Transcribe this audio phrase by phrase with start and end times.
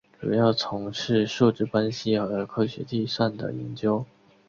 [0.19, 4.03] 主要从事数值分析和科学计算的研究。